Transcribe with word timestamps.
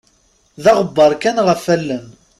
D 0.63 0.65
aɣebbaṛ 0.71 1.11
kan 1.21 1.37
ɣef 1.47 1.63
allen. 1.75 2.07